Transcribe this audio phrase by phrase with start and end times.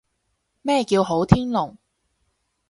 [0.63, 1.77] 咩叫好天龍？